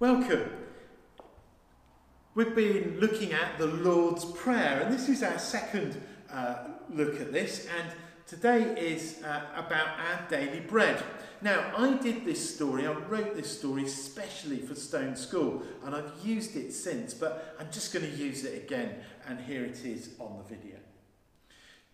[0.00, 0.50] Welcome.
[2.34, 6.02] We've been looking at the Lord's Prayer, and this is our second
[6.32, 7.92] uh, look at this, and
[8.26, 11.00] today is uh, about our daily bread.
[11.42, 16.10] Now, I did this story, I wrote this story especially for Stone School, and I've
[16.24, 18.96] used it since, but I'm just going to use it again,
[19.28, 20.78] and here it is on the video.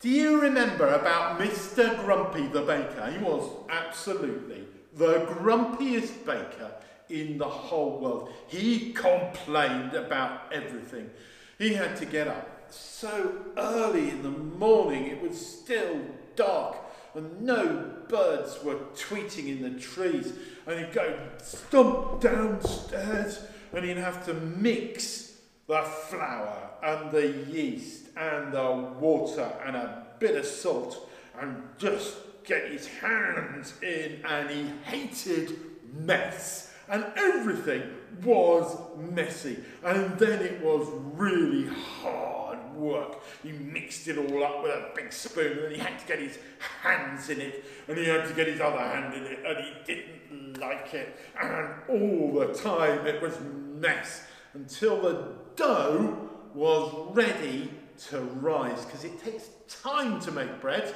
[0.01, 2.03] Do you remember about Mr.
[2.03, 3.11] Grumpy the baker?
[3.11, 4.65] He was absolutely
[4.95, 6.73] the grumpiest baker
[7.11, 8.33] in the whole world.
[8.47, 11.11] He complained about everything.
[11.59, 16.01] He had to get up so early in the morning, it was still
[16.37, 16.77] dark,
[17.15, 20.33] and no birds were tweeting in the trees.
[20.67, 23.41] And he'd go stomp downstairs,
[23.73, 30.07] and he'd have to mix the flour and the yeast and the water and a
[30.19, 31.09] bit of salt
[31.39, 35.57] and just get his hands in, and he hated
[35.93, 37.83] mess and everything
[38.25, 39.59] was messy.
[39.85, 43.21] And then it was really hard work.
[43.43, 46.39] He mixed it all up with a big spoon and he had to get his
[46.83, 49.95] hands in it and he had to get his other hand in it and he
[49.95, 51.17] didn't like it.
[51.41, 57.71] And all the time it was mess until the dough was ready
[58.09, 60.93] to rise because it takes time to make bread.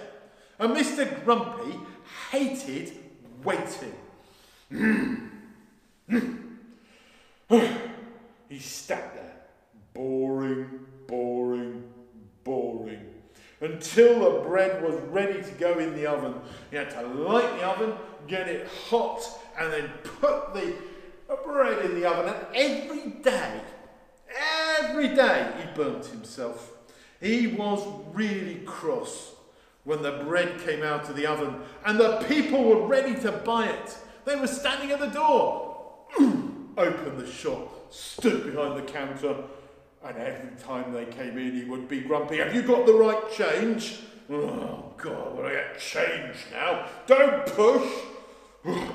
[0.58, 1.24] And Mr.
[1.24, 1.78] Grumpy
[2.30, 2.92] hated
[3.42, 3.94] waiting.
[4.72, 5.33] Mm.
[8.48, 9.36] he sat there,
[9.94, 11.84] boring, boring,
[12.42, 13.06] boring,
[13.60, 16.34] until the bread was ready to go in the oven.
[16.70, 17.94] He had to light the oven,
[18.26, 19.22] get it hot,
[19.58, 20.74] and then put the
[21.44, 22.34] bread in the oven.
[22.34, 23.60] And every day,
[24.78, 26.72] every day, he burnt himself.
[27.20, 29.32] He was really cross
[29.84, 33.68] when the bread came out of the oven and the people were ready to buy
[33.68, 33.96] it.
[34.24, 35.73] They were standing at the door
[36.76, 39.36] opened the shop, stood behind the counter,
[40.04, 42.38] and every time they came in, he would be grumpy.
[42.38, 44.00] Have you got the right change?
[44.30, 46.88] Oh, God, will I get change now?
[47.06, 47.90] Don't push!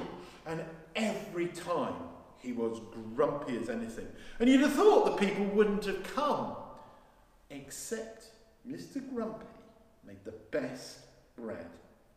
[0.46, 0.64] and
[0.96, 1.94] every time
[2.38, 2.80] he was
[3.16, 4.08] grumpy as anything.
[4.40, 6.56] And you'd have thought the people wouldn't have come.
[7.50, 8.28] Except
[8.68, 9.02] Mr.
[9.14, 9.46] Grumpy
[10.06, 11.00] made the best
[11.36, 11.68] bread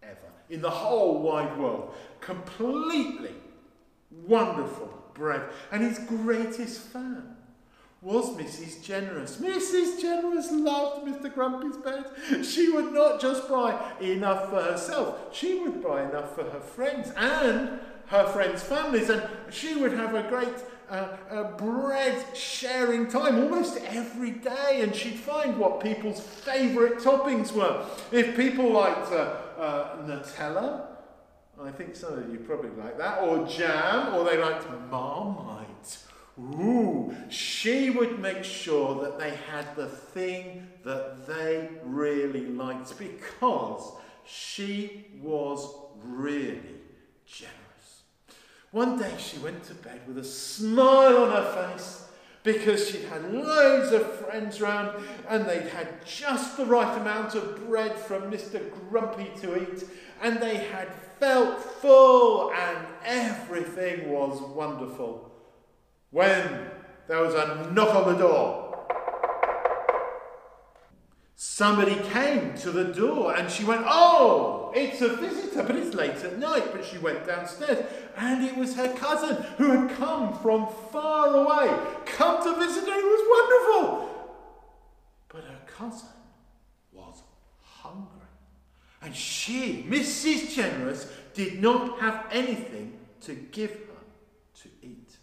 [0.02, 1.94] ever in the whole wide world.
[2.20, 3.34] Completely
[4.26, 5.42] wonderful bread.
[5.70, 7.36] And his greatest fan
[8.00, 8.82] was Mrs.
[8.82, 9.36] Generous.
[9.36, 10.00] Mrs.
[10.00, 11.32] Generous loved Mr.
[11.32, 12.04] Grumpy's bread.
[12.44, 17.12] She would not just buy enough for herself, she would buy enough for her friends
[17.16, 20.54] and her friends' families, and she would have a great
[20.90, 27.86] uh, bread sharing time almost every day, and she'd find what people's favourite toppings were.
[28.10, 30.91] If people liked uh, uh Nutella,
[31.60, 33.22] I think some of you probably like that.
[33.22, 35.98] Or jam, or they liked Marmite.
[36.38, 43.92] Ooh, she would make sure that they had the thing that they really liked because
[44.24, 46.80] she was really
[47.26, 48.02] generous.
[48.70, 52.04] One day she went to bed with a smile on her face
[52.42, 57.66] because she'd had loads of friends round and they'd had just the right amount of
[57.66, 58.60] bread from Mr.
[58.88, 59.84] Grumpy to eat
[60.20, 60.88] and they had
[61.20, 65.30] felt full and everything was wonderful.
[66.10, 66.70] When
[67.06, 68.61] there was a knock on the door,
[71.34, 76.16] somebody came to the door and she went, Oh, it's a visitor, but it's late
[76.16, 76.72] at night.
[76.72, 77.84] But she went downstairs
[78.16, 81.74] and it was her cousin who had come from far away,
[82.06, 82.98] come to visit her.
[82.98, 84.08] It was wonderful.
[85.28, 86.08] But her cousin
[86.92, 87.22] was
[87.62, 88.08] hungry.
[89.00, 90.54] And she, Mrs.
[90.54, 95.16] Generous, did not have anything to give her to eat.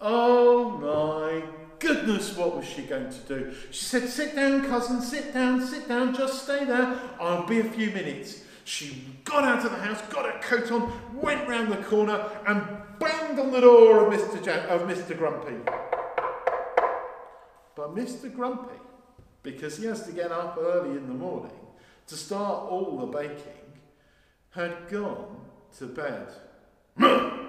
[0.00, 3.54] Oh my goodness, what was she going to do?
[3.70, 6.98] She said, Sit down, cousin, sit down, sit down, just stay there.
[7.20, 8.42] I'll be a few minutes.
[8.64, 12.62] She got out of the house, got her coat on, went round the corner, and
[12.98, 14.66] banged on the door of Mr.
[14.68, 15.16] Of Mr.
[15.16, 15.54] Grumpy.
[17.76, 18.34] But Mr.
[18.34, 18.74] Grumpy,
[19.42, 21.52] because he has to get up early in the morning,
[22.08, 23.36] to start all the baking,
[24.50, 25.36] had gone
[25.78, 26.28] to bed.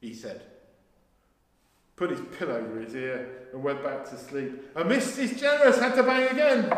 [0.00, 0.42] he said,
[1.96, 4.70] put his pillow over his ear, and went back to sleep.
[4.76, 5.38] And Mrs.
[5.38, 6.70] Generous had to bang again.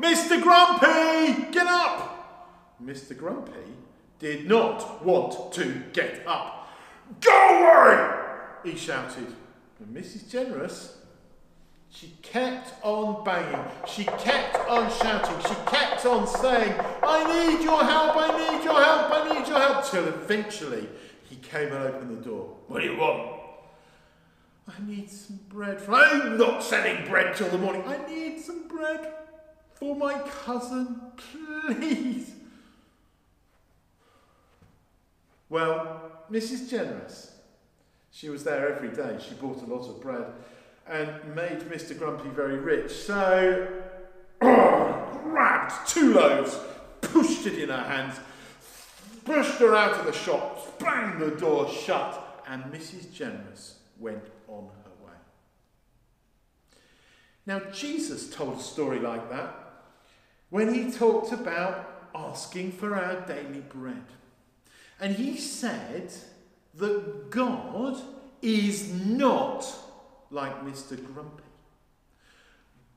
[0.00, 0.40] Mr.
[0.40, 2.76] Grumpy, get up!
[2.82, 3.18] Mr.
[3.18, 3.74] Grumpy
[4.20, 6.70] did not want to get up.
[7.20, 8.14] Go away!
[8.64, 9.26] he shouted.
[9.80, 10.30] And Mrs.
[10.30, 10.98] Generous
[11.90, 13.64] she kept on banging.
[13.88, 15.40] She kept on shouting.
[15.40, 19.58] She kept on saying, I need your help, I need your help, I need your
[19.58, 19.90] help.
[19.90, 20.86] Till eventually
[21.24, 22.56] he came and opened the door.
[22.66, 23.37] What do you want?
[24.68, 25.80] I need some bread.
[25.80, 27.82] For I'm not selling bread till the morning.
[27.86, 29.12] I need some bread
[29.74, 32.34] for my cousin, please.
[35.48, 36.68] Well, Mrs.
[36.68, 37.34] Generous,
[38.10, 39.18] she was there every day.
[39.26, 40.26] She bought a lot of bread
[40.86, 41.98] and made Mr.
[41.98, 42.92] Grumpy very rich.
[42.92, 43.66] So,
[44.40, 46.58] grabbed two loaves,
[47.00, 48.16] pushed it in her hands,
[49.24, 53.12] pushed her out of the shop, banged the door shut, and Mrs.
[53.12, 55.12] Generous went on her way.
[57.46, 59.54] Now, Jesus told a story like that
[60.50, 64.04] when he talked about asking for our daily bread.
[65.00, 66.12] And he said
[66.74, 68.00] that God
[68.42, 69.66] is not
[70.30, 70.96] like Mr.
[71.12, 71.44] Grumpy.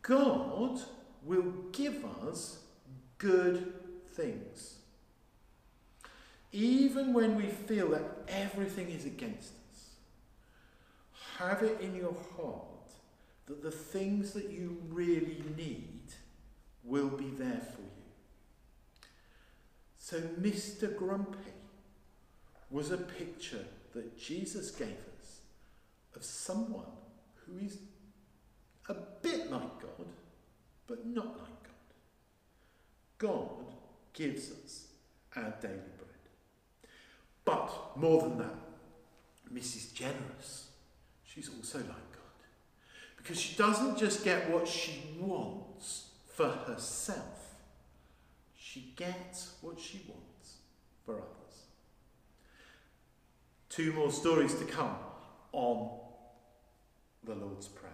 [0.01, 0.81] God
[1.24, 2.59] will give us
[3.18, 3.74] good
[4.13, 4.75] things.
[6.51, 9.60] Even when we feel that everything is against us,
[11.49, 12.65] have it in your heart
[13.47, 16.01] that the things that you really need
[16.83, 17.88] will be there for you.
[19.97, 20.95] So, Mr.
[20.95, 21.38] Grumpy
[22.69, 25.39] was a picture that Jesus gave us
[26.15, 26.85] of someone
[27.35, 27.77] who is
[28.89, 30.07] a bit like God,
[30.88, 31.71] but not like God.
[33.17, 33.73] God
[34.13, 34.88] gives us
[35.35, 36.89] our daily bread.
[37.45, 38.55] But more than that,
[39.53, 39.93] Mrs.
[39.93, 40.70] Generous,
[41.33, 42.47] she's also like God.
[43.17, 47.55] Because she doesn't just get what she wants for herself,
[48.55, 50.57] she gets what she wants
[51.05, 51.65] for others.
[53.69, 54.95] Two more stories to come
[55.51, 55.99] on
[57.23, 57.91] the Lord's Prayer.